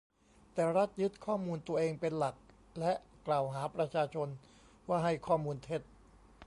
[0.53, 2.35] แต่รัฐยึดข้อมูลตัวเองเป็นหลัก
[2.79, 2.93] และ
[3.27, 4.27] กล่าวหาประชาชน
[4.87, 5.81] ว่าให้ข้อมูลเท็จ